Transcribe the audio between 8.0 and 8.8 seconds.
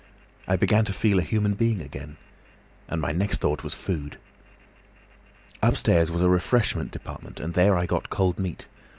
cold meat.